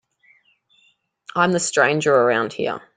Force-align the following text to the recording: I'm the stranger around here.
I'm 1.35 1.51
the 1.51 1.59
stranger 1.59 2.11
around 2.13 2.53
here. 2.53 2.81